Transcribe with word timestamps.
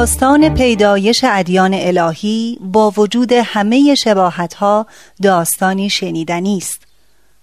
داستان 0.00 0.54
پیدایش 0.54 1.24
ادیان 1.28 1.74
الهی 1.74 2.58
با 2.60 2.90
وجود 2.90 3.32
همه 3.32 3.94
شباهتها 3.94 4.86
داستانی 5.22 5.90
شنیدنی 5.90 6.56
است. 6.58 6.82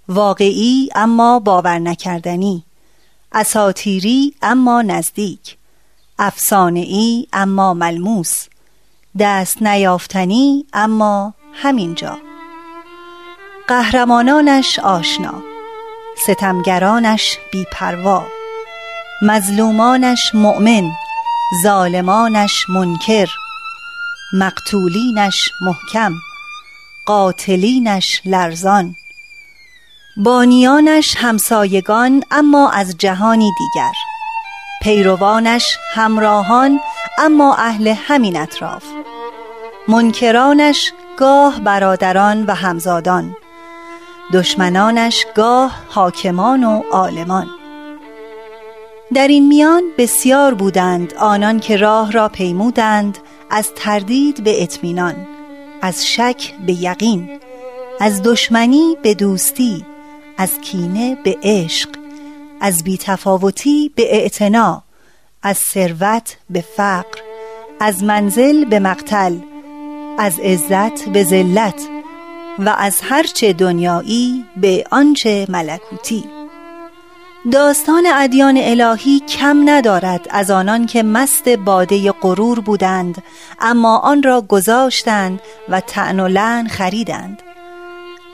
واقعی 0.09 0.89
اما 0.95 1.39
باور 1.39 1.80
نکردنی. 1.80 2.64
اساتیری 3.31 4.33
اما 4.41 4.81
نزدیک. 4.81 5.58
افسانه‌ای 6.19 7.27
اما 7.33 7.73
ملموس. 7.73 8.47
دست 9.19 9.61
نیافتنی 9.61 10.66
اما 10.73 11.33
همینجا. 11.53 12.17
قهرمانانش 13.67 14.80
آشنا. 14.80 15.33
ستمگرانش 16.27 17.38
بیپروا. 17.52 18.23
مظلومانش 19.21 20.36
مؤمن. 20.36 20.92
ظالمانش 21.53 22.69
منکر 22.69 23.27
مقتولینش 24.33 25.49
محکم 25.61 26.13
قاتلینش 27.05 28.21
لرزان. 28.25 28.95
بانیانش 30.17 31.15
همسایگان 31.17 32.23
اما 32.31 32.71
از 32.71 32.97
جهانی 32.97 33.51
دیگر. 33.57 33.93
پیروانش 34.81 35.77
همراهان 35.93 36.79
اما 37.17 37.55
اهل 37.55 37.87
همین 37.87 38.37
اطراف. 38.37 38.83
منکرانش 39.87 40.93
گاه 41.17 41.59
برادران 41.59 42.45
و 42.45 42.53
همزادان. 42.53 43.36
دشمنانش 44.33 45.25
گاه 45.36 45.71
حاکمان 45.89 46.63
و 46.63 46.83
عالمان. 46.91 47.56
در 49.13 49.27
این 49.27 49.47
میان 49.47 49.83
بسیار 49.97 50.53
بودند 50.53 51.13
آنان 51.13 51.59
که 51.59 51.77
راه 51.77 52.11
را 52.11 52.29
پیمودند 52.29 53.17
از 53.49 53.71
تردید 53.75 54.43
به 54.43 54.63
اطمینان 54.63 55.27
از 55.81 56.07
شک 56.07 56.53
به 56.65 56.73
یقین 56.73 57.29
از 57.99 58.23
دشمنی 58.23 58.97
به 59.01 59.13
دوستی 59.13 59.85
از 60.37 60.61
کینه 60.61 61.17
به 61.23 61.37
عشق 61.43 61.89
از 62.61 62.83
بیتفاوتی 62.83 63.91
به 63.95 64.15
اعتنا 64.15 64.83
از 65.43 65.57
ثروت 65.57 66.37
به 66.49 66.61
فقر 66.61 67.19
از 67.79 68.03
منزل 68.03 68.65
به 68.65 68.79
مقتل 68.79 69.35
از 70.17 70.39
عزت 70.39 71.09
به 71.09 71.23
ذلت 71.23 71.81
و 72.59 72.69
از 72.69 73.01
هرچه 73.03 73.53
دنیایی 73.53 74.45
به 74.57 74.83
آنچه 74.91 75.45
ملکوتی. 75.49 76.36
داستان 77.52 78.03
ادیان 78.13 78.58
الهی 78.58 79.19
کم 79.19 79.69
ندارد 79.69 80.27
از 80.30 80.52
آنان 80.52 80.85
که 80.85 81.03
مست 81.03 81.49
باده 81.49 82.11
غرور 82.11 82.59
بودند 82.59 83.23
اما 83.59 83.97
آن 83.97 84.23
را 84.23 84.41
گذاشتند 84.41 85.41
و 85.69 85.80
تعن 85.80 86.19
و 86.19 86.27
لعن 86.27 86.67
خریدند. 86.67 87.41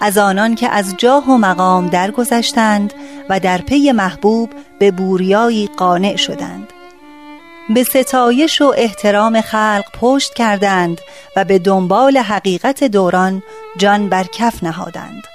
از 0.02 0.18
آنان 0.18 0.56
که 0.56 0.70
از 0.70 0.94
جاه 0.98 1.30
و 1.30 1.38
مقام 1.38 1.88
درگذشتند 1.88 2.94
و 3.30 3.40
در 3.40 3.58
پی 3.58 3.92
محبوب 3.92 4.50
به 4.80 4.92
بوریایی 4.92 5.70
قانع 5.78 6.16
شدند. 6.16 6.74
به 7.70 7.84
ستایش 7.84 8.62
و 8.62 8.74
احترام 8.78 9.42
خلق 9.42 9.86
پشت 10.02 10.34
کردند 10.34 11.02
و 11.36 11.46
به 11.46 11.60
دنبال 11.60 12.18
حقیقت 12.18 12.84
دوران 12.84 13.44
جان 13.78 14.10
بر 14.10 14.24
کف 14.24 14.64
نهادند. 14.64 15.33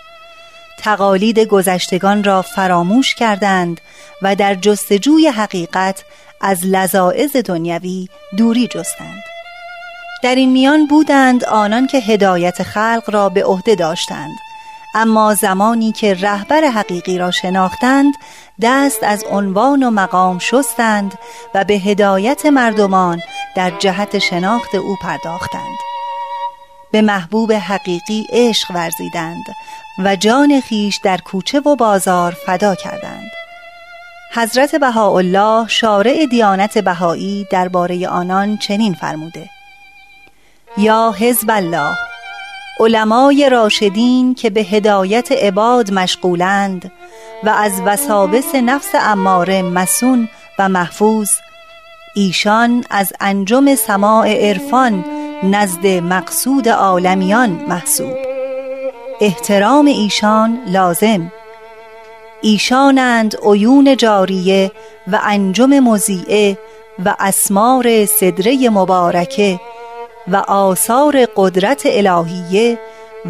تقالید 0.78 1.38
گذشتگان 1.38 2.24
را 2.24 2.42
فراموش 2.42 3.14
کردند 3.14 3.80
و 4.22 4.34
در 4.34 4.54
جستجوی 4.54 5.28
حقیقت 5.28 6.04
از 6.40 6.66
لذاعز 6.66 7.36
دنیوی 7.36 8.08
دوری 8.36 8.66
جستند. 8.66 9.22
در 10.22 10.34
این 10.34 10.52
میان 10.52 10.86
بودند 10.86 11.44
آنان 11.44 11.86
که 11.86 11.98
هدایت 11.98 12.62
خلق 12.62 13.04
را 13.06 13.28
به 13.28 13.44
عهده 13.44 13.74
داشتند. 13.74 14.36
اما 14.94 15.34
زمانی 15.34 15.92
که 15.92 16.14
رهبر 16.14 16.64
حقیقی 16.64 17.18
را 17.18 17.30
شناختند 17.30 18.14
دست 18.62 19.02
از 19.02 19.24
عنوان 19.30 19.82
و 19.82 19.90
مقام 19.90 20.38
شستند 20.38 21.18
و 21.54 21.64
به 21.64 21.74
هدایت 21.74 22.46
مردمان 22.46 23.20
در 23.56 23.70
جهت 23.70 24.18
شناخت 24.18 24.74
او 24.74 24.96
پرداختند. 25.02 25.78
به 26.92 27.02
محبوب 27.02 27.52
حقیقی 27.52 28.26
عشق 28.30 28.70
ورزیدند 28.70 29.44
و 30.04 30.16
جان 30.16 30.60
خیش 30.60 31.00
در 31.04 31.16
کوچه 31.16 31.60
و 31.60 31.76
بازار 31.76 32.36
فدا 32.46 32.74
کردند. 32.74 33.30
حضرت 34.34 34.74
بهاءالله 34.74 35.68
شارع 35.68 36.26
دیانت 36.30 36.78
بهایی 36.78 37.46
درباره 37.50 38.08
آنان 38.08 38.56
چنین 38.56 38.94
فرموده. 38.94 39.50
یا 40.78 41.14
حزب 41.18 41.50
الله 41.50 41.94
علمای 42.80 43.48
راشدین 43.48 44.34
که 44.34 44.50
به 44.50 44.60
هدایت 44.60 45.32
عباد 45.32 45.92
مشغولند 45.92 46.92
و 47.44 47.48
از 47.48 47.80
وساوس 47.86 48.54
نفس 48.54 48.94
اماره 48.94 49.62
مسون 49.62 50.28
و 50.58 50.68
محفوظ 50.68 51.30
ایشان 52.14 52.84
از 52.90 53.12
انجم 53.20 53.74
سماع 53.74 54.32
عرفان 54.32 55.04
نزد 55.42 55.86
مقصود 55.86 56.68
عالمیان 56.68 57.50
محسوب. 57.68 58.16
احترام 59.20 59.86
ایشان 59.86 60.58
لازم. 60.66 61.32
ایشانند 62.40 63.36
عیون 63.42 63.96
جاریه 63.96 64.72
و 65.12 65.20
انجم 65.22 65.78
مزیعه 65.80 66.58
و 67.04 67.14
اسمار 67.20 68.06
صدره 68.06 68.70
مبارکه 68.70 69.60
و 70.28 70.36
آثار 70.36 71.26
قدرت 71.36 71.82
الهیه 71.84 72.78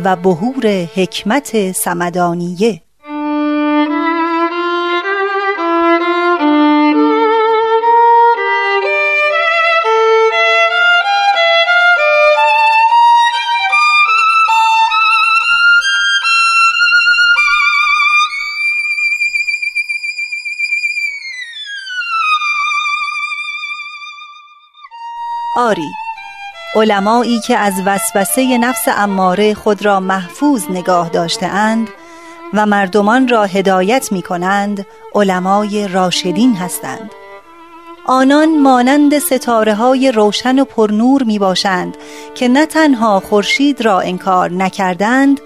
و 0.04 0.16
بهور 0.16 0.66
حکمت 0.96 1.72
سمدانیه 1.72 2.82
آری 25.68 25.94
علمایی 26.74 27.40
که 27.40 27.56
از 27.56 27.74
وسوسه 27.86 28.58
نفس 28.58 28.84
اماره 28.88 29.54
خود 29.54 29.84
را 29.84 30.00
محفوظ 30.00 30.64
نگاه 30.70 31.08
داشته 31.08 31.46
اند 31.46 31.88
و 32.54 32.66
مردمان 32.66 33.28
را 33.28 33.44
هدایت 33.44 34.12
می 34.12 34.22
کنند 34.22 34.86
علمای 35.14 35.88
راشدین 35.88 36.56
هستند. 36.56 37.10
آنان 38.06 38.58
مانند 38.58 39.18
ستاره 39.18 39.74
های 39.74 40.12
روشن 40.12 40.58
و 40.58 40.64
پرنور 40.64 41.22
می 41.22 41.38
باشند 41.38 41.96
که 42.34 42.48
نه 42.48 42.66
تنها 42.66 43.20
خورشید 43.20 43.80
را 43.80 44.00
انکار 44.00 44.52
نکردند 44.52 45.40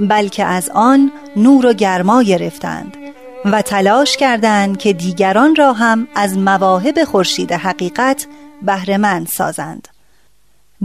بلکه 0.00 0.44
از 0.44 0.70
آن 0.74 1.12
نور 1.36 1.66
و 1.66 1.72
گرما 1.72 2.22
گرفتند 2.22 2.96
و 3.44 3.62
تلاش 3.62 4.16
کردند 4.16 4.78
که 4.78 4.92
دیگران 4.92 5.56
را 5.56 5.72
هم 5.72 6.08
از 6.14 6.38
مواهب 6.38 7.04
خورشید 7.04 7.52
حقیقت 7.52 8.26
بهرهمند 8.62 9.26
سازند. 9.26 9.88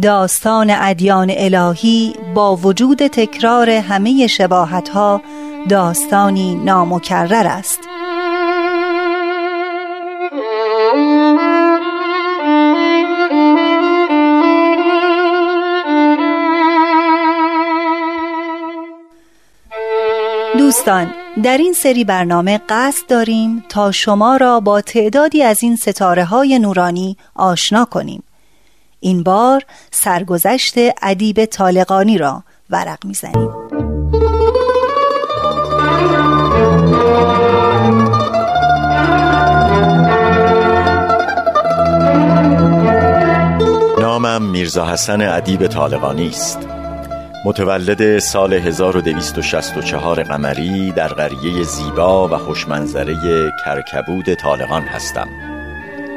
داستان 0.02 0.70
ادیان 0.70 1.32
الهی 1.38 2.16
با 2.34 2.56
وجود 2.56 3.08
تکرار 3.08 3.70
همه 3.70 4.28
شباهت 4.28 4.90
ها 4.90 5.22
داستانی 5.70 6.56
نامکرر 6.56 7.48
است. 7.48 7.80
دوستان 20.58 21.25
در 21.44 21.58
این 21.58 21.74
سری 21.74 22.04
برنامه 22.04 22.62
قصد 22.70 23.08
داریم 23.08 23.64
تا 23.70 23.92
شما 23.92 24.38
را 24.38 24.60
با 24.60 24.82
تعدادی 24.82 25.44
از 25.44 25.64
این 25.64 25.76
ستاره 25.76 26.26
های 26.26 26.60
نورانی 26.60 27.18
آشنا 27.36 27.86
کنیم. 27.86 28.24
این 29.00 29.24
بار 29.24 29.62
سرگذشت 29.92 30.74
ادیب 31.02 31.46
طالقانی 31.46 32.18
را 32.18 32.44
ورق 32.70 33.06
می‌زنیم. 33.06 33.50
نامم 44.02 44.42
میرزا 44.42 44.86
حسن 44.86 45.22
ادیب 45.22 45.68
طالقانی 45.68 46.28
است. 46.28 46.75
متولد 47.46 48.20
سال 48.20 48.54
1264 48.54 50.24
قمری 50.24 50.92
در 50.92 51.08
قریه 51.08 51.64
زیبا 51.64 52.28
و 52.28 52.38
خوشمنظره 52.38 53.52
کرکبود 53.66 54.34
طالقان 54.34 54.82
هستم. 54.82 55.28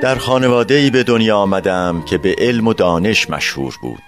در 0.03 0.15
خانواده 0.15 0.75
ای 0.75 0.91
به 0.91 1.03
دنیا 1.03 1.37
آمدم 1.37 2.03
که 2.03 2.19
به 2.19 2.35
علم 2.39 2.69
و 2.69 2.75
دانش 2.75 3.31
مشهور 3.31 3.75
بود. 3.83 4.03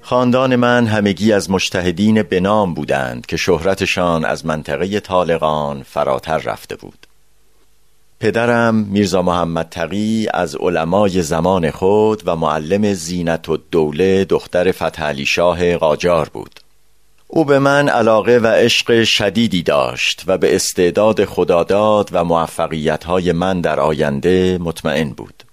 خاندان 0.00 0.56
من 0.56 0.86
همگی 0.86 1.32
از 1.32 1.50
مجتهدین 1.50 2.22
بنام 2.22 2.74
بودند 2.74 3.26
که 3.26 3.36
شهرتشان 3.36 4.24
از 4.24 4.46
منطقه 4.46 5.00
طالقان 5.00 5.82
فراتر 5.82 6.38
رفته 6.38 6.76
بود. 6.76 7.06
پدرم 8.24 8.74
میرزا 8.74 9.22
محمد 9.22 9.68
تقی 9.70 10.28
از 10.34 10.56
علمای 10.56 11.22
زمان 11.22 11.70
خود 11.70 12.22
و 12.26 12.36
معلم 12.36 12.92
زینت 12.92 13.48
و 13.48 13.56
دوله 13.70 14.24
دختر 14.24 14.72
فتحعلی 14.72 15.26
شاه 15.26 15.76
قاجار 15.76 16.28
بود. 16.28 16.60
او 17.28 17.44
به 17.44 17.58
من 17.58 17.88
علاقه 17.88 18.38
و 18.38 18.46
عشق 18.46 19.04
شدیدی 19.04 19.62
داشت 19.62 20.22
و 20.26 20.38
به 20.38 20.54
استعداد 20.54 21.24
خداداد 21.24 22.08
و 22.12 22.24
موفقیتهای 22.24 23.32
من 23.32 23.60
در 23.60 23.80
آینده 23.80 24.58
مطمئن 24.60 25.10
بود. 25.10 25.44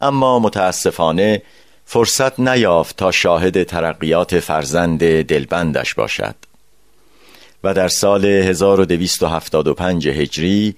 اما 0.00 0.38
متاسفانه 0.38 1.42
فرصت 1.84 2.40
نیافت 2.40 2.96
تا 2.96 3.10
شاهد 3.10 3.62
ترقیات 3.62 4.40
فرزند 4.40 5.22
دلبندش 5.22 5.94
باشد. 5.94 6.34
و 7.64 7.74
در 7.74 7.88
سال 7.88 8.24
1275 8.24 10.08
هجری 10.08 10.76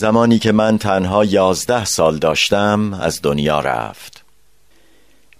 زمانی 0.00 0.38
که 0.38 0.52
من 0.52 0.78
تنها 0.78 1.24
یازده 1.24 1.84
سال 1.84 2.18
داشتم 2.18 2.94
از 2.94 3.20
دنیا 3.22 3.60
رفت. 3.60 4.24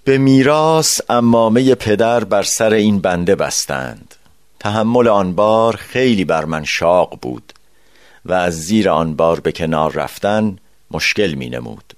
به 0.05 0.19
میراس 0.19 0.99
امامه 1.09 1.75
پدر 1.75 2.25
بر 2.25 2.43
سر 2.43 2.73
این 2.73 2.99
بنده 2.99 3.35
بستند. 3.35 4.15
تحمل 4.59 5.09
آن 5.09 5.33
بار 5.33 5.77
خیلی 5.77 6.25
بر 6.25 6.45
من 6.45 6.65
شاق 6.65 7.19
بود 7.23 7.53
و 8.25 8.33
از 8.33 8.63
زیر 8.63 8.91
آن 8.91 9.15
بار 9.15 9.41
به 9.41 9.53
کنار 9.53 9.93
رفتن 9.93 10.59
مشکل 10.91 11.35
می 11.35 11.51
نمود. 11.51 11.95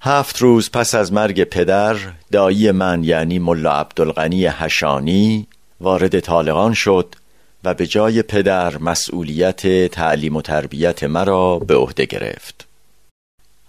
هفت 0.00 0.38
روز 0.38 0.70
پس 0.70 0.94
از 0.94 1.12
مرگ 1.12 1.44
پدر 1.44 1.96
دایی 2.32 2.70
من 2.70 3.04
یعنی 3.04 3.38
ملا 3.38 3.72
عبدالغنی 3.72 4.46
هشانی 4.46 5.46
وارد 5.80 6.20
طالقان 6.20 6.74
شد 6.74 7.14
و 7.64 7.74
به 7.74 7.86
جای 7.86 8.22
پدر 8.22 8.78
مسئولیت 8.78 9.86
تعلیم 9.86 10.36
و 10.36 10.42
تربیت 10.42 11.04
مرا 11.04 11.58
به 11.58 11.76
عهده 11.76 12.04
گرفت. 12.04 12.66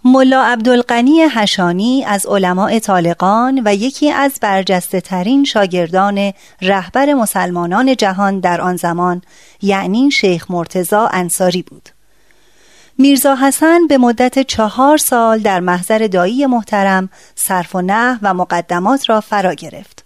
ملا 0.03 0.43
عبدالقنی 0.43 1.21
هشانی 1.21 2.03
از 2.07 2.25
علماء 2.25 2.79
طالقان 2.79 3.61
و 3.65 3.75
یکی 3.75 4.11
از 4.11 4.37
برجسته 4.41 5.01
ترین 5.01 5.43
شاگردان 5.43 6.33
رهبر 6.61 7.13
مسلمانان 7.13 7.95
جهان 7.95 8.39
در 8.39 8.61
آن 8.61 8.75
زمان 8.75 9.21
یعنی 9.61 10.11
شیخ 10.11 10.51
مرتزا 10.51 11.07
انصاری 11.07 11.61
بود. 11.61 11.89
میرزا 12.97 13.35
حسن 13.35 13.87
به 13.87 13.97
مدت 13.97 14.39
چهار 14.39 14.97
سال 14.97 15.39
در 15.39 15.59
محضر 15.59 16.07
دایی 16.07 16.45
محترم 16.45 17.09
صرف 17.35 17.75
و 17.75 17.81
نه 17.81 18.19
و 18.21 18.33
مقدمات 18.33 19.09
را 19.09 19.21
فرا 19.21 19.53
گرفت. 19.53 20.00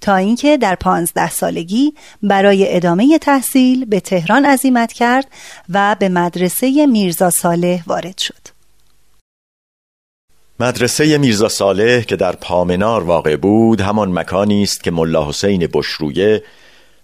تا 0.00 0.16
اینکه 0.16 0.56
در 0.56 0.74
پانزده 0.74 1.30
سالگی 1.30 1.94
برای 2.22 2.76
ادامه 2.76 3.18
تحصیل 3.18 3.84
به 3.84 4.00
تهران 4.00 4.44
عزیمت 4.44 4.92
کرد 4.92 5.26
و 5.68 5.96
به 5.98 6.08
مدرسه 6.08 6.86
میرزا 6.86 7.30
صالح 7.30 7.82
وارد 7.86 8.18
شد. 8.18 8.60
مدرسه 10.60 11.18
میرزا 11.18 11.48
صالح 11.48 12.00
که 12.00 12.16
در 12.16 12.32
پامنار 12.32 13.02
واقع 13.02 13.36
بود 13.36 13.80
همان 13.80 14.12
مکانی 14.12 14.62
است 14.62 14.84
که 14.84 14.90
ملا 14.90 15.28
حسین 15.28 15.68
بشرویه 15.72 16.42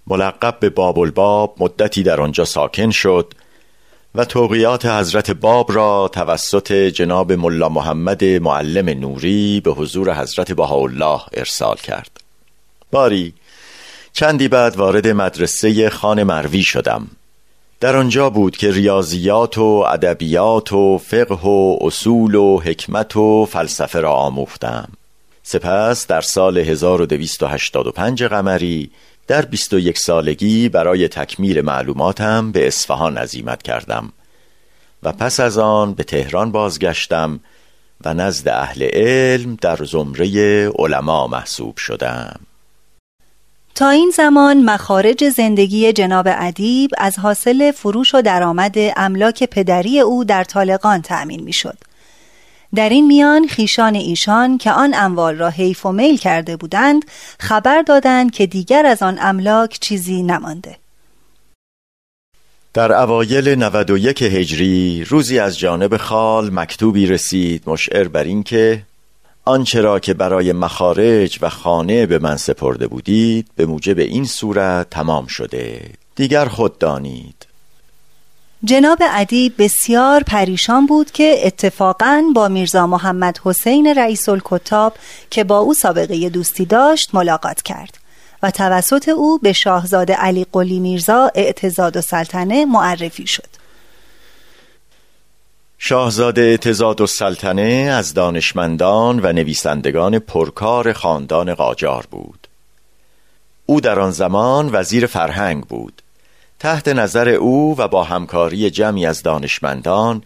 ملقب 0.07 0.57
به 0.61 0.71
باب 0.71 0.99
الباب 0.99 1.55
مدتی 1.61 2.03
در 2.03 2.21
آنجا 2.21 2.45
ساکن 2.45 2.91
شد 2.91 3.35
و 4.15 4.25
توقیات 4.25 4.87
حضرت 4.87 5.31
باب 5.31 5.73
را 5.73 6.11
توسط 6.13 6.73
جناب 6.73 7.33
ملا 7.33 7.69
محمد 7.69 8.25
معلم 8.25 8.89
نوری 8.89 9.61
به 9.61 9.71
حضور 9.71 10.15
حضرت 10.15 10.53
بهاءالله 10.53 11.21
ارسال 11.33 11.77
کرد. 11.77 12.26
باری. 12.91 13.35
چندی 14.13 14.49
بعد 14.49 14.77
وارد 14.77 15.09
مدرسه 15.09 15.91
خان 15.91 16.23
مروی 16.23 16.63
شدم. 16.63 17.09
در 17.81 17.97
آنجا 17.97 18.31
بود 18.31 18.57
که 18.57 18.73
ریاضیات 18.73 19.59
و 19.59 19.85
ادبیات 19.89 20.73
و 20.73 20.99
فقه 20.99 21.49
و 21.49 21.79
اصول 21.81 22.35
و 22.35 22.61
حکمت 22.61 23.17
و 23.17 23.47
فلسفه 23.47 24.01
را 24.01 24.13
آموختم. 24.13 24.89
سپس 25.43 26.07
در 26.07 26.21
سال 26.21 26.59
1285 26.59 28.25
قمری 28.25 28.91
در 29.27 29.43
21 29.43 29.99
سالگی 29.99 30.69
برای 30.69 31.09
تکمیل 31.09 31.61
معلوماتم 31.61 32.53
به 32.53 32.67
اصفهان 32.67 33.19
عزیمت 33.19 33.63
کردم 33.63 34.13
و 35.03 35.13
پس 35.13 35.41
از 35.41 35.59
آن 35.59 35.95
به 35.95 36.05
تهران 36.05 36.53
بازگشتم 36.53 37.41
و 38.05 38.15
نزد 38.15 38.49
اهل 38.49 38.83
علم 38.83 39.59
در 39.61 39.77
زمره 39.77 40.69
علما 40.69 41.27
محسوب 41.27 41.77
شدم. 41.77 42.41
تا 43.77 43.91
این 43.91 44.13
زمان 44.15 44.65
مخارج 44.65 45.29
زندگی 45.29 45.93
جناب 45.93 46.27
ادیب 46.31 46.91
از 46.99 47.19
حاصل 47.19 47.71
فروش 47.71 48.15
و 48.15 48.23
درآمد 48.23 48.75
املاک 48.97 49.45
پدری 49.45 50.01
او 50.01 50.25
در 50.25 50.45
طالقان 50.45 51.03
تأمین 51.03 51.43
می‌شد. 51.43 51.79
در 52.75 52.89
این 52.89 53.07
میان 53.07 53.47
خیشان 53.47 53.95
ایشان 53.95 54.59
که 54.59 54.73
آن 54.73 54.95
اموال 54.95 55.37
را 55.37 55.49
حیف 55.49 55.87
و 55.87 55.93
میل 55.93 56.17
کرده 56.17 56.57
بودند 56.57 57.05
خبر 57.39 57.83
دادند 57.83 58.31
که 58.31 58.47
دیگر 58.47 58.87
از 58.87 59.03
آن 59.03 59.19
املاک 59.21 59.79
چیزی 59.81 60.23
نمانده 60.23 60.77
در 62.75 62.93
اوایل 62.93 63.49
91 63.49 64.23
هجری 64.23 65.05
روزی 65.05 65.39
از 65.39 65.59
جانب 65.59 65.97
خال 65.97 66.51
مکتوبی 66.53 67.07
رسید 67.07 67.63
مشعر 67.67 68.09
بر 68.09 68.25
اینکه 68.25 68.83
آنچه 69.49 69.81
را 69.81 69.99
که 69.99 70.15
برای 70.15 70.53
مخارج 70.53 71.39
و 71.43 71.49
خانه 71.49 72.07
به 72.07 72.19
من 72.19 72.37
سپرده 72.37 72.87
بودید 72.87 73.47
به 73.57 73.67
موجب 73.67 73.99
این 73.99 74.25
صورت 74.25 74.91
تمام 74.91 75.27
شده. 75.27 75.81
دیگر 76.17 76.45
خود 76.45 76.79
دانید. 76.79 77.47
جناب 78.65 78.99
ادیب 79.11 79.55
بسیار 79.59 80.23
پریشان 80.23 80.87
بود 80.87 81.11
که 81.11 81.41
اتفاقا 81.43 82.25
با 82.35 82.49
میرزا 82.49 82.87
محمد 82.87 83.39
حسین 83.45 83.87
رئیس 83.87 84.29
الکتاب 84.29 84.95
که 85.31 85.45
با 85.45 85.59
او 85.59 85.75
سابقه 85.75 86.29
دوستی 86.29 86.65
داشت 86.65 87.15
ملاقات 87.15 87.63
کرد 87.63 87.99
و 88.43 88.51
توسط 88.51 89.09
او 89.09 89.39
به 89.39 89.53
شاهزاده 89.53 90.15
علی 90.15 90.47
قلی 90.53 90.79
میرزا 90.79 91.31
اعتزاد 91.35 91.97
و 91.97 92.01
سلطنه 92.01 92.65
معرفی 92.65 93.27
شد. 93.27 93.66
شاهزاده 95.79 96.41
اعتزاد 96.41 97.01
و 97.01 97.07
سلطنه 97.07 97.91
از 97.93 98.15
دانشمندان 98.15 99.21
و 99.23 99.33
نویسندگان 99.33 100.19
پرکار 100.19 100.93
خاندان 100.93 101.55
قاجار 101.55 102.07
بود. 102.11 102.49
او 103.67 103.81
در 103.81 104.01
آن 104.01 104.11
زمان 104.11 104.71
وزیر 104.73 105.07
فرهنگ 105.07 105.65
بود. 105.65 106.03
تحت 106.59 106.89
نظر 106.89 107.29
او 107.29 107.75
و 107.79 107.89
با 107.89 108.05
همکاری 108.05 108.71
جمعی 108.71 109.07
از 109.07 109.23
دانشمندان 109.23 110.23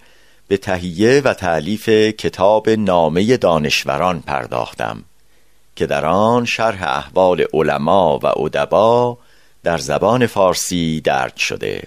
به 0.48 0.56
تهیه 0.56 1.22
و 1.24 1.34
تعلیف 1.34 1.88
کتاب 1.88 2.70
نامه 2.70 3.36
دانشوران 3.36 4.20
پرداختم 4.20 5.04
که 5.76 5.86
در 5.86 6.06
آن 6.06 6.44
شرح 6.44 6.82
احوال 6.82 7.44
علما 7.52 8.18
و 8.18 8.26
ادبا 8.26 9.18
در 9.62 9.78
زبان 9.78 10.26
فارسی 10.26 11.00
درج 11.00 11.36
شده. 11.36 11.82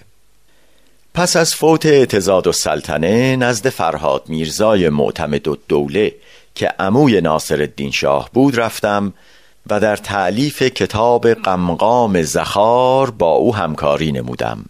پس 1.14 1.36
از 1.36 1.54
فوت 1.54 1.86
اعتزاد 1.86 2.48
السلطنه 2.48 3.36
نزد 3.36 3.68
فرهاد 3.68 4.22
میرزای 4.28 4.88
معتمد 4.88 5.48
دوله 5.68 6.14
که 6.54 6.68
عموی 6.78 7.20
ناصر 7.20 7.60
الدین 7.60 7.90
شاه 7.90 8.30
بود 8.32 8.60
رفتم 8.60 9.12
و 9.70 9.80
در 9.80 9.96
تعلیف 9.96 10.62
کتاب 10.62 11.28
قمقام 11.28 12.22
زخار 12.22 13.10
با 13.10 13.30
او 13.30 13.56
همکاری 13.56 14.12
نمودم. 14.12 14.64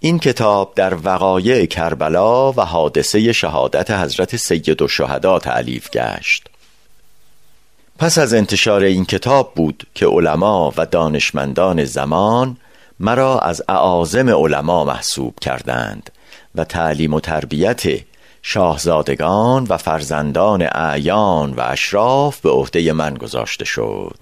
این 0.00 0.18
کتاب 0.18 0.72
در 0.76 0.94
وقایع 1.04 1.66
کربلا 1.66 2.52
و 2.52 2.60
حادثه 2.60 3.32
شهادت 3.32 3.90
حضرت 3.90 4.36
سید 4.36 4.82
و 4.82 4.88
شهدا 4.88 5.38
تعلیف 5.38 5.90
گشت. 5.90 6.48
پس 7.98 8.18
از 8.18 8.34
انتشار 8.34 8.82
این 8.82 9.04
کتاب 9.04 9.52
بود 9.54 9.86
که 9.94 10.06
علما 10.06 10.72
و 10.76 10.86
دانشمندان 10.86 11.84
زمان 11.84 12.56
مرا 13.00 13.38
از 13.38 13.62
اعاظم 13.68 14.28
علما 14.28 14.84
محسوب 14.84 15.34
کردند 15.40 16.10
و 16.54 16.64
تعلیم 16.64 17.14
و 17.14 17.20
تربیت 17.20 17.82
شاهزادگان 18.42 19.66
و 19.68 19.76
فرزندان 19.76 20.68
اعیان 20.72 21.52
و 21.52 21.60
اشراف 21.60 22.40
به 22.40 22.50
عهده 22.50 22.92
من 22.92 23.14
گذاشته 23.14 23.64
شد. 23.64 24.16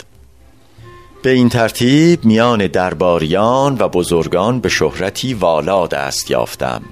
به 1.23 1.31
این 1.31 1.49
ترتیب 1.49 2.25
میان 2.25 2.67
درباریان 2.67 3.77
و 3.79 3.89
بزرگان 3.89 4.61
به 4.61 4.69
شهرتی 4.69 5.35
والا 5.35 5.87
دست 5.87 6.31
یافتم. 6.31 6.83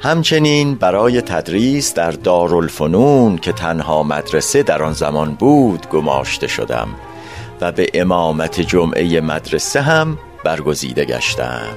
همچنین 0.00 0.74
برای 0.74 1.20
تدریس 1.20 1.94
در 1.94 2.10
دارالفنون 2.10 3.38
که 3.38 3.52
تنها 3.52 4.02
مدرسه 4.02 4.62
در 4.62 4.82
آن 4.82 4.92
زمان 4.92 5.34
بود 5.34 5.88
گماشته 5.88 6.46
شدم 6.46 6.88
و 7.60 7.72
به 7.72 7.90
امامت 7.94 8.60
جمعه 8.60 9.20
مدرسه 9.20 9.80
هم 9.80 10.18
برگزیده 10.44 11.04
گشتم 11.04 11.76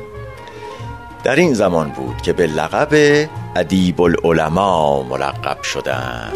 در 1.24 1.36
این 1.36 1.54
زمان 1.54 1.90
بود 1.90 2.22
که 2.22 2.34
به 2.34 2.48
لقب 2.48 2.90
ادیب 3.56 4.02
العلماء 4.02 5.04
ملقب 5.04 5.62
شدم 5.64 6.32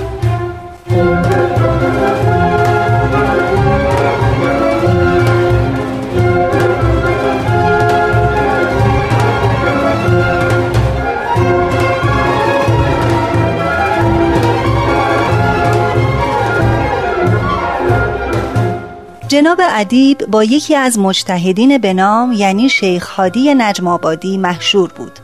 جناب 19.31 19.61
ادیب 19.69 20.17
با 20.17 20.43
یکی 20.43 20.75
از 20.75 20.99
مجتهدین 20.99 21.77
به 21.77 21.93
نام 21.93 22.31
یعنی 22.31 22.69
شیخ 22.69 23.09
هادی 23.09 23.53
نجم 23.53 23.87
آبادی 23.87 24.37
محشور 24.37 24.91
بود. 24.93 25.19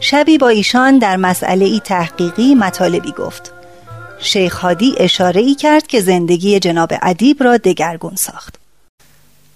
شبی 0.00 0.38
با 0.38 0.48
ایشان 0.48 0.98
در 0.98 1.16
مسئله 1.16 1.64
ای 1.64 1.80
تحقیقی 1.80 2.54
مطالبی 2.54 3.12
گفت. 3.12 3.52
شیخ 4.18 4.56
هادی 4.56 4.94
اشاره 4.98 5.40
ای 5.40 5.54
کرد 5.54 5.86
که 5.86 6.00
زندگی 6.00 6.58
جناب 6.58 6.92
ادیب 7.02 7.42
را 7.42 7.56
دگرگون 7.56 8.16
ساخت. 8.16 8.58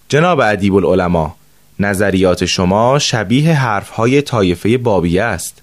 جناب 0.08 0.40
ادیب 0.40 0.74
العلماء 0.74 1.30
نظریات 1.78 2.44
شما 2.44 2.98
شبیه 2.98 3.54
حرفهای 3.54 4.22
طایفه 4.22 4.78
بابی 4.78 5.18
است. 5.18 5.62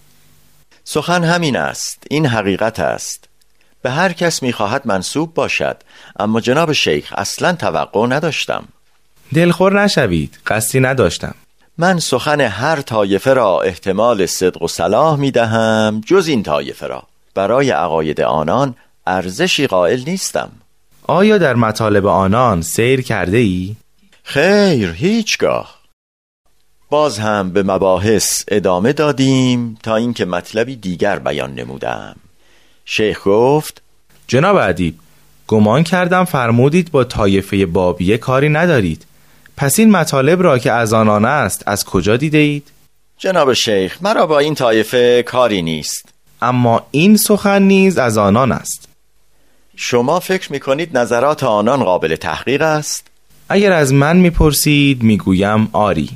سخن 0.83 1.23
همین 1.23 1.57
است. 1.57 2.03
این 2.09 2.25
حقیقت 2.25 2.79
است. 2.79 3.24
به 3.85 3.91
هر 3.91 4.13
کس 4.13 4.43
می‌خواهد 4.43 4.81
منصوب 4.87 5.33
باشد 5.33 5.77
اما 6.19 6.41
جناب 6.41 6.71
شیخ 6.71 7.13
اصلا 7.17 7.53
توقع 7.53 8.07
نداشتم. 8.07 8.63
دلخور 9.33 9.83
نشوید 9.83 10.39
قصدی 10.47 10.79
نداشتم. 10.79 11.35
من 11.77 11.99
سخن 11.99 12.41
هر 12.41 12.81
طایفه 12.81 13.33
را 13.33 13.61
احتمال 13.61 14.25
صدق 14.25 14.61
و 14.61 14.67
صلاح 14.67 15.15
می‌دهم 15.19 16.01
جز 16.05 16.27
این 16.27 16.43
طایفه 16.43 16.87
را. 16.87 17.03
برای 17.35 17.71
عقاید 17.71 18.21
آنان 18.21 18.75
ارزشی 19.07 19.67
قائل 19.67 20.03
نیستم. 20.07 20.51
آیا 21.03 21.37
در 21.37 21.53
مطالب 21.53 22.05
آنان 22.05 22.61
سیر 22.61 23.01
کرده 23.01 23.37
ای؟ 23.37 23.75
خیر 24.23 24.91
هیچگاه. 24.91 25.75
باز 26.89 27.19
هم 27.19 27.51
به 27.51 27.63
مباحث 27.63 28.43
ادامه 28.47 28.93
دادیم 28.93 29.77
تا 29.83 29.95
اینکه 29.95 30.25
مطلبی 30.25 30.75
دیگر 30.75 31.19
بیان 31.19 31.53
نمودم. 31.53 32.15
شیخ 32.85 33.19
گفت 33.25 33.81
جناب 34.27 34.55
ادیب 34.55 34.95
گمان 35.47 35.83
کردم 35.83 36.25
فرمودید 36.25 36.91
با 36.91 37.03
طایفه 37.03 37.65
بابیه 37.65 38.17
کاری 38.17 38.49
ندارید. 38.49 39.05
پس 39.57 39.79
این 39.79 39.91
مطالب 39.91 40.43
را 40.43 40.57
که 40.57 40.71
از 40.71 40.93
آنان 40.93 41.25
است 41.25 41.63
از 41.65 41.85
کجا 41.85 42.17
دیده 42.17 42.37
اید؟ 42.37 42.71
جناب 43.17 43.53
شیخ 43.53 43.97
مرا 44.01 44.27
با 44.27 44.39
این 44.39 44.55
طایفه 44.55 45.23
کاری 45.23 45.61
نیست. 45.61 46.09
اما 46.41 46.87
این 46.91 47.17
سخن 47.17 47.61
نیز 47.61 47.97
از 47.97 48.17
آنان 48.17 48.51
است. 48.51 48.87
شما 49.75 50.19
فکر 50.19 50.51
می 50.51 50.59
کنید 50.59 50.97
نظرات 50.97 51.43
آنان 51.43 51.83
قابل 51.83 52.15
تحقیق 52.15 52.61
است؟ 52.61 53.07
اگر 53.49 53.71
از 53.71 53.93
من 53.93 54.17
می‌پرسید 54.17 55.03
می‌گویم 55.03 55.69
آری. 55.71 56.09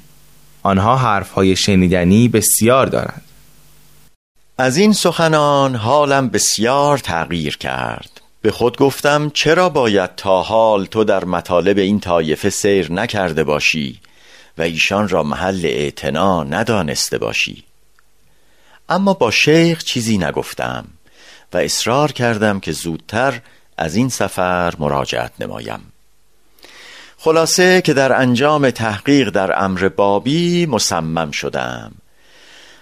آنها 0.64 0.96
حرفهای 0.98 1.56
شنیدنی 1.56 2.28
بسیار 2.28 2.86
دارند. 2.86 3.22
از 4.62 4.78
این 4.78 4.94
سخنان 4.94 5.76
حالم 5.76 6.30
بسیار 6.30 6.98
تغییر 6.98 7.58
کرد. 7.58 8.22
به 8.42 8.52
خود 8.52 8.78
گفتم 8.78 9.30
چرا 9.30 9.70
باید 9.70 10.16
تا 10.16 10.42
حال 10.42 10.86
تو 10.86 11.04
در 11.04 11.26
مطالب 11.26 11.78
این 11.78 12.00
طایفه 12.00 12.50
سیر 12.50 12.92
نکرده 12.92 13.44
باشی 13.44 14.00
و 14.58 14.62
ایشان 14.62 15.10
را 15.10 15.24
محل 15.24 15.62
اعتنا 15.66 16.44
ندانسته 16.44 17.18
باشی؟ 17.18 17.64
اما 18.90 19.14
با 19.14 19.32
شیخ 19.32 19.84
چیزی 19.84 20.18
نگفتم 20.18 20.86
و 21.54 21.58
اصرار 21.58 22.12
کردم 22.12 22.60
که 22.60 22.72
زودتر 22.72 23.42
از 23.78 23.96
این 23.96 24.10
سفر 24.10 24.74
مراجعت 24.80 25.32
نمایم. 25.40 25.80
خلاصه 27.18 27.82
که 27.82 27.94
در 27.94 28.22
انجام 28.22 28.70
تحقیق 28.70 29.30
در 29.30 29.64
امر 29.64 29.90
بابی 29.90 30.66
مصمم 30.66 31.32
شدم. 31.32 31.92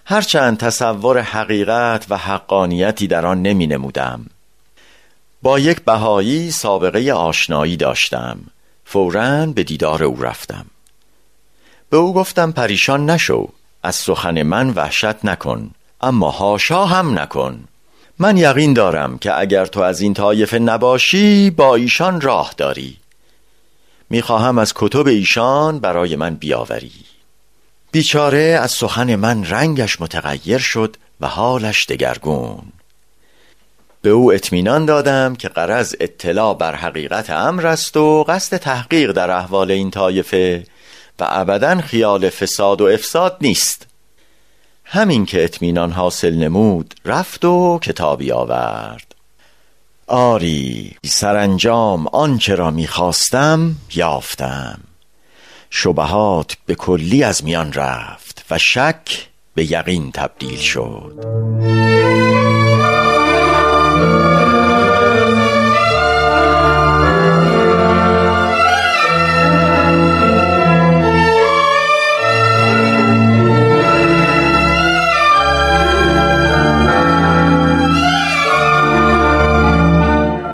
هرچند 0.10 0.58
تصور 0.58 1.22
حقیقت 1.22 2.06
و 2.10 2.18
حقانیتی 2.18 3.08
در 3.08 3.26
آن 3.26 3.42
نمی 3.42 3.68
نمودم 3.68 4.26
با 5.42 5.60
یک 5.60 5.82
بهایی 5.82 6.52
سابقه 6.52 7.12
آشنایی 7.12 7.78
داشتم. 7.78 8.40
فورا 8.86 9.46
به 9.46 9.64
دیدار 9.64 10.04
او 10.04 10.22
رفتم. 10.22 10.66
به 11.90 11.98
او 11.98 12.14
گفتم 12.14 12.52
پریشان 12.52 13.10
نشو 13.10 13.50
از 13.84 13.96
سخن 13.96 14.44
من 14.44 14.70
وحشت 14.70 15.26
نکن 15.26 15.72
اما 16.02 16.30
هاشا 16.30 16.86
هم 16.86 17.20
نکن. 17.20 17.64
من 18.20 18.38
یقین 18.38 18.74
دارم 18.74 19.18
که 19.18 19.40
اگر 19.40 19.66
تو 19.66 19.80
از 19.80 20.02
این 20.02 20.14
طایفه 20.14 20.60
نباشی 20.60 21.50
با 21.50 21.76
ایشان 21.76 22.22
راه 22.22 22.54
داری. 22.58 22.98
می‌خواهم 24.10 24.58
از 24.58 24.74
کتب 24.76 25.08
ایشان 25.08 25.80
برای 25.80 26.16
من 26.16 26.36
بیاوری. 26.36 27.17
بیچاره 27.98 28.60
از 28.62 28.72
سخن 28.72 29.16
من 29.16 29.46
رنگش 29.46 30.02
متغیر 30.02 30.58
شد 30.58 30.96
و 31.22 31.28
حالش 31.28 31.86
دگرگون. 31.86 32.64
به 34.02 34.10
او 34.10 34.34
اطمینان 34.34 34.86
دادم 34.86 35.36
که 35.36 35.50
قرض 35.50 35.96
اطلاع 36.00 36.54
بر 36.54 36.76
حقیقت 36.76 37.30
امر 37.30 37.68
است 37.68 37.98
و 37.98 38.24
قصد 38.24 38.58
تحقیق 38.58 39.12
در 39.12 39.32
احوال 39.32 39.72
این 39.72 39.92
طایفه 39.92 40.64
و 41.20 41.26
ابدا 41.30 41.82
خیال 41.82 42.30
فساد 42.30 42.82
و 42.82 42.86
افساد 42.86 43.38
نیست. 43.42 43.88
همین 44.84 45.26
که 45.26 45.44
اطمینان 45.44 45.92
حاصل 45.92 46.34
نمود 46.34 46.94
رفت 47.06 47.46
و 47.46 47.80
کتابی 47.80 48.32
آورد. 48.32 49.16
آری 50.08 50.96
سرانجام 51.06 52.08
آنچه 52.08 52.56
را 52.56 52.72
می‌خواستم 52.72 53.76
یافتم. 53.96 54.80
شبهات 55.70 56.58
به 56.66 56.76
کلی 56.76 57.24
از 57.24 57.44
میان 57.44 57.74
رفت 57.74 58.46
و 58.52 58.58
شک 58.58 59.28
به 59.56 59.72
یقین 59.72 60.12
تبدیل 60.12 60.58
شد. 60.58 61.26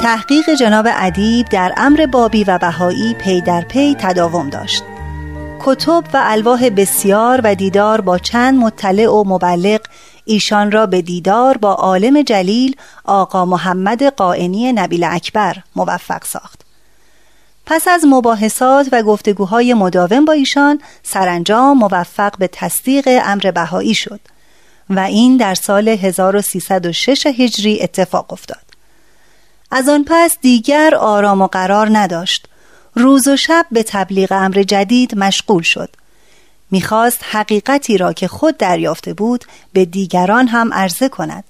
تحقیق 0.04 0.50
جناب 0.60 0.88
ادیب 0.90 1.50
در 1.50 1.74
امر 1.78 2.06
بابی 2.06 2.44
و 2.44 2.58
بهایی 2.58 3.14
پی 3.14 3.42
در 3.42 3.62
پی 3.62 3.96
تداوم 4.00 4.50
داشت. 4.50 4.84
کتب 5.66 6.04
و 6.14 6.22
الواح 6.24 6.70
بسیار 6.70 7.42
و 7.44 7.56
دیدار 7.56 8.02
با 8.02 8.18
چند 8.18 8.60
مطلع 8.60 9.10
و 9.10 9.24
مبلغ 9.24 9.82
ایشان 10.26 10.72
را 10.72 10.86
به 10.86 11.02
دیدار 11.02 11.58
با 11.58 11.74
عالم 11.74 12.22
جلیل 12.22 12.76
آقا 13.04 13.46
محمد 13.46 14.04
قائنی 14.04 14.74
نبیل 14.74 15.04
اکبر 15.04 15.56
موفق 15.76 16.24
ساخت. 16.24 16.62
پس 17.66 17.88
از 17.88 18.06
مباحثات 18.06 18.88
و 18.92 19.04
گفتگوهای 19.04 19.74
مداوم 19.74 20.26
با 20.26 20.34
ایشان 20.34 20.82
سرانجام 21.04 21.78
موفق 21.78 22.38
به 22.38 22.48
تصدیق 22.48 23.20
امر 23.24 23.52
بهایی 23.52 23.94
شد 23.94 24.20
و 24.90 25.00
این 25.00 25.38
در 25.38 25.56
سال 25.56 25.88
1306 25.88 27.26
هجری 27.26 27.82
اتفاق 27.82 28.34
افتاد. 28.34 28.64
از 29.72 29.90
آن 29.90 30.06
پس 30.08 30.38
دیگر 30.42 30.96
آرام 30.96 31.42
و 31.42 31.48
قرار 31.48 31.98
نداشت. 31.98 32.48
روز 32.96 33.28
و 33.28 33.36
شب 33.36 33.66
به 33.72 33.84
تبلیغ 33.84 34.32
امر 34.32 34.64
جدید 34.64 35.18
مشغول 35.18 35.64
شد. 35.64 35.90
می‌خواست 36.72 37.20
حقیقتی 37.32 37.98
را 37.98 38.14
که 38.14 38.28
خود 38.28 38.58
دریافته 38.58 39.14
بود 39.14 39.46
به 39.74 39.86
دیگران 39.86 40.48
هم 40.48 40.74
عرضه 40.74 41.10
کند. 41.10 41.44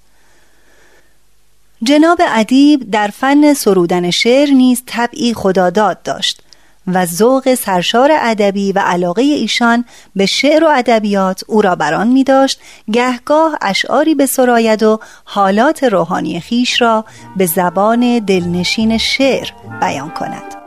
جناب 1.83 2.21
ادیب 2.27 2.91
در 2.91 3.07
فن 3.07 3.53
سرودن 3.53 4.11
شعر 4.11 4.49
نیز 4.49 4.83
طبعی 4.85 5.33
خداداد 5.33 6.03
داشت 6.03 6.41
و 6.87 7.05
ذوق 7.05 7.53
سرشار 7.55 8.11
ادبی 8.21 8.71
و 8.71 8.79
علاقه 8.79 9.21
ایشان 9.21 9.85
به 10.15 10.25
شعر 10.25 10.63
و 10.63 10.67
ادبیات 10.75 11.43
او 11.47 11.61
را 11.61 11.75
بران 11.75 12.07
می 12.07 12.23
داشت 12.23 12.59
گهگاه 12.91 13.57
اشعاری 13.61 14.15
به 14.15 14.25
سراید 14.25 14.83
و 14.83 14.99
حالات 15.23 15.83
روحانی 15.83 16.39
خیش 16.39 16.81
را 16.81 17.05
به 17.37 17.45
زبان 17.45 18.19
دلنشین 18.19 18.97
شعر 18.97 19.49
بیان 19.81 20.09
کند. 20.09 20.62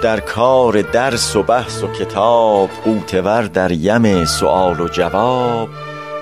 در 0.00 0.20
کار 0.20 0.82
درس 0.82 1.36
و 1.36 1.42
بحث 1.42 1.82
و 1.82 1.92
کتاب 1.92 2.70
قوتور 2.84 3.42
در 3.42 3.72
یم 3.72 4.24
سؤال 4.24 4.80
و 4.80 4.88
جواب 4.88 5.68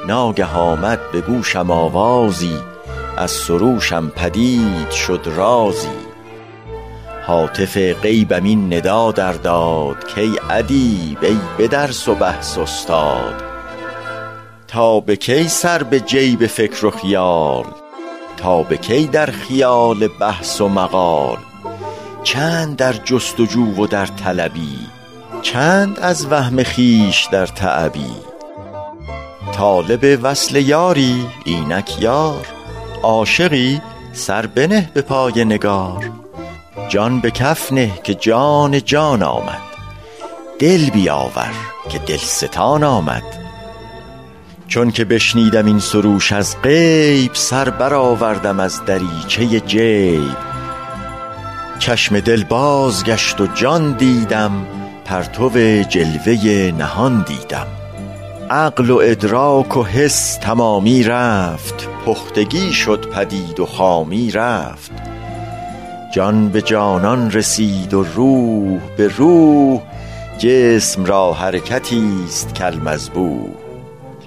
ناگه 0.07 0.55
آمد 0.55 0.99
به 1.13 1.21
گوشم 1.21 1.71
آوازی 1.71 2.59
از 3.17 3.31
سروشم 3.31 4.09
پدید 4.09 4.91
شد 4.91 5.21
رازی. 5.37 5.89
حاطف 7.27 7.77
غیبم 7.77 8.45
این 8.45 8.75
ندا 8.75 9.13
در 9.13 9.33
داد 9.33 10.07
کی 10.15 10.33
ادیب 10.51 11.19
ای 11.23 11.39
به 11.59 11.69
درس 11.69 12.09
و 12.09 12.15
بحث 12.15 12.59
استاد. 12.59 13.35
تا 14.69 15.01
به 15.01 15.17
کی 15.17 15.49
سر 15.49 15.83
به 15.83 16.01
جیب 16.01 16.47
فکر 16.47 16.87
و 16.87 16.91
خیال 16.91 17.65
تا 18.37 18.63
به 18.63 18.77
کی 18.77 19.07
در 19.07 19.27
خیال 19.27 20.09
بحث 20.09 20.61
و 20.61 20.69
مقال. 20.69 21.39
چند 22.23 22.77
در 22.77 22.93
جستجو 22.93 23.83
و 23.83 23.87
در 23.87 24.07
طلبی 24.07 24.79
چند 25.43 26.01
از 26.01 26.27
وهم 26.33 26.63
خیش 26.63 27.29
در 27.33 27.47
تعبی. 27.47 28.11
طالب 29.53 30.19
وصل 30.23 30.57
یاری 30.57 31.27
اینک 31.45 32.03
یار 32.03 32.47
عاشقی 33.03 33.81
سر 34.13 34.47
بنه 34.47 34.91
به 34.95 35.03
پای 35.03 35.45
نگار. 35.45 36.11
جان 36.89 37.21
به 37.21 37.31
کف 37.31 37.73
نه 37.73 37.93
که 38.05 38.15
جان 38.15 38.85
جان 38.85 39.23
آمد 39.23 39.63
دل 40.59 40.91
بیاور 40.91 41.53
که 41.91 41.99
دلستان 41.99 42.85
آمد. 42.85 43.23
چون 44.69 44.91
که 44.91 45.05
بشنیدم 45.05 45.67
این 45.67 45.81
سروش 45.81 46.33
از 46.33 46.57
غیب 46.63 47.35
سر 47.35 47.71
برآوردم 47.71 48.61
از 48.61 48.85
دریچه 48.85 49.61
جیب. 49.61 50.52
چشم 51.83 52.21
دل 52.21 52.45
بازگشت 52.45 53.41
و 53.41 53.47
جان 53.47 53.93
دیدم 53.93 54.67
پرتو 55.05 55.49
جلوه 55.83 56.73
نهان 56.79 57.25
دیدم. 57.29 57.67
عقل 58.51 58.91
و 58.91 59.01
ادراک 59.03 59.77
و 59.77 59.85
حس 59.85 60.37
تمامی 60.37 61.03
رفت 61.03 61.89
پختگی 62.07 62.73
شد 62.73 63.09
پدید 63.11 63.61
و 63.61 63.67
خامی 63.67 64.31
رفت. 64.31 64.91
جان 66.15 66.49
به 66.49 66.63
جانان 66.63 67.31
رسید 67.31 67.95
و 67.95 68.03
روح 68.03 68.81
به 68.97 69.09
روح 69.09 69.81
جسم 70.39 71.05
را 71.05 71.33
حرکتی 71.33 72.25
است 72.27 72.59
کالمذبوح. 72.59 73.51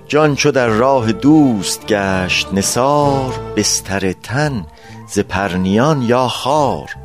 جان 0.07 0.35
چو 0.35 0.51
در 0.51 0.67
راه 0.67 1.11
دوست 1.11 1.85
گشت 1.87 2.47
نثار 2.53 3.33
بستر 3.55 4.11
تن 4.11 4.65
ز 5.07 5.19
پرنیان 5.19 6.01
یا 6.01 6.27
خار. 6.27 7.04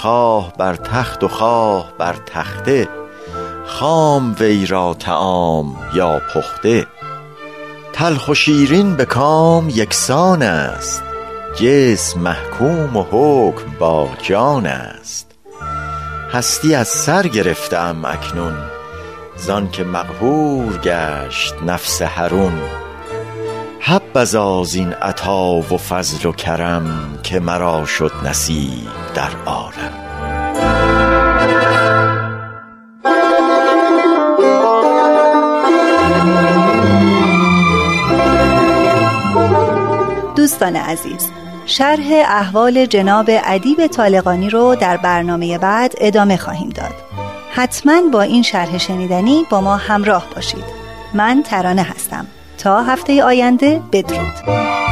خواه 0.00 0.52
بر 0.58 0.74
تخت 0.74 1.24
و 1.24 1.28
خواه 1.28 1.92
بر 1.98 2.16
تخته 2.26 2.88
خام 3.66 4.36
وی 4.40 4.66
را 4.66 4.94
طعام 4.94 5.76
یا 5.94 6.20
پخته. 6.34 6.86
تلخ 7.92 8.28
و 8.28 8.34
شیرین 8.34 8.96
به 8.96 9.04
کام 9.04 9.68
یکسان 9.68 10.42
است 10.42 11.02
جسم 11.56 12.20
محکوم 12.20 12.96
و 12.96 13.02
حکم 13.02 13.78
با 13.78 14.08
جان 14.22 14.66
است. 14.66 15.30
هستی 16.32 16.74
از 16.74 16.88
سر 16.88 17.22
گرفتم 17.22 18.04
اکنون 18.04 18.54
زان 19.36 19.70
که 19.70 19.84
مقهور 19.84 20.78
گشت 20.78 21.54
نفس 21.66 22.02
حرون. 22.02 22.79
حبذا 24.14 24.64
زین 24.64 24.92
عطا 24.92 25.54
و 25.54 25.76
فضل 25.76 26.28
و 26.28 26.32
کرم 26.32 27.18
که 27.22 27.40
مرا 27.40 27.86
شد 27.86 28.12
نصیب 28.24 28.88
در 29.14 29.30
عالم. 29.46 29.92
دوستان 40.36 40.76
عزیز 40.76 41.30
شرح 41.66 42.06
احوال 42.28 42.86
جناب 42.86 43.26
ادیب 43.28 43.86
طالقانی 43.86 44.50
رو 44.50 44.74
در 44.74 44.96
برنامه 44.96 45.58
بعد 45.58 45.94
ادامه 46.00 46.36
خواهیم 46.36 46.68
داد. 46.68 46.94
حتما 47.50 48.02
با 48.12 48.22
این 48.22 48.42
شرح 48.42 48.78
شنیدنی 48.78 49.46
با 49.50 49.60
ما 49.60 49.76
همراه 49.76 50.26
باشید. 50.34 50.64
من 51.14 51.42
ترانه 51.42 51.82
هستم. 51.82 52.26
تا 52.62 52.82
هفته 52.82 53.24
آینده 53.24 53.80
بدرود. 53.92 54.89